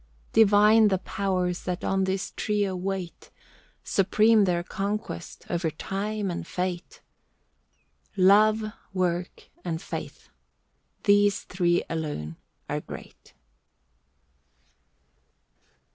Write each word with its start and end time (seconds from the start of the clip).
Divine 0.33 0.87
the 0.87 0.97
Powers 0.97 1.61
that 1.65 1.83
on 1.83 2.05
this 2.05 2.33
trio 2.35 2.75
wait. 2.75 3.29
Supreme 3.83 4.45
their 4.45 4.63
conquest, 4.63 5.45
over 5.47 5.69
Time 5.69 6.31
and 6.31 6.47
Fate. 6.47 7.01
Love, 8.17 8.63
Work, 8.95 9.51
and 9.63 9.79
Faith—these 9.79 11.43
three 11.43 11.83
alone 11.87 12.37
are 12.67 12.81
great. 12.81 13.35